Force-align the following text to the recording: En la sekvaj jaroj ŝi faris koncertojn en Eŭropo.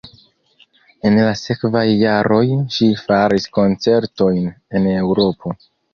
En 1.09 1.17
la 1.25 1.33
sekvaj 1.41 1.83
jaroj 1.91 2.41
ŝi 2.77 2.89
faris 3.03 3.45
koncertojn 3.59 4.49
en 4.81 4.89
Eŭropo. 4.95 5.55